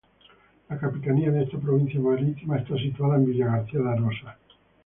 La 0.67 0.79
capitanía 0.79 1.29
de 1.29 1.43
esta 1.43 1.59
provincia 1.59 1.99
marítima 1.99 2.57
está 2.57 2.75
situada 2.75 3.17
en 3.17 3.27
Villagarcía 3.27 3.81
de 3.81 3.89
Arosa. 3.91 4.35